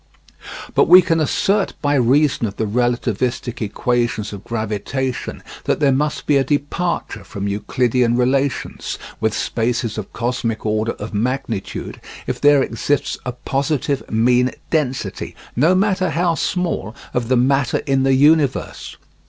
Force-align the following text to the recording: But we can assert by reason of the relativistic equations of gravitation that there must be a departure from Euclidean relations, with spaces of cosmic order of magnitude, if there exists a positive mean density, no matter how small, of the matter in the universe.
But 0.73 0.87
we 0.87 1.03
can 1.03 1.19
assert 1.19 1.73
by 1.79 1.93
reason 1.93 2.47
of 2.47 2.55
the 2.55 2.65
relativistic 2.65 3.61
equations 3.61 4.33
of 4.33 4.43
gravitation 4.43 5.43
that 5.65 5.79
there 5.79 5.91
must 5.91 6.25
be 6.25 6.37
a 6.37 6.43
departure 6.43 7.23
from 7.23 7.47
Euclidean 7.47 8.17
relations, 8.17 8.97
with 9.19 9.35
spaces 9.35 9.99
of 9.99 10.11
cosmic 10.11 10.65
order 10.65 10.93
of 10.93 11.13
magnitude, 11.13 12.01
if 12.25 12.41
there 12.41 12.63
exists 12.63 13.19
a 13.27 13.31
positive 13.33 14.09
mean 14.09 14.53
density, 14.71 15.35
no 15.55 15.75
matter 15.75 16.09
how 16.09 16.33
small, 16.33 16.95
of 17.13 17.27
the 17.27 17.37
matter 17.37 17.77
in 17.85 18.01
the 18.01 18.15
universe. 18.15 18.97